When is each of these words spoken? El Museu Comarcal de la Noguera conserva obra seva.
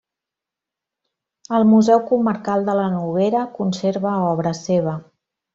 El 1.57 1.67
Museu 1.75 2.01
Comarcal 2.09 2.67
de 2.71 2.77
la 2.81 2.89
Noguera 2.97 3.47
conserva 3.61 4.19
obra 4.35 4.59
seva. 4.67 4.99